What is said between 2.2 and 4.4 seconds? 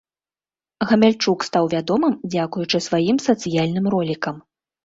дзякуючы сваім сацыяльным ролікам.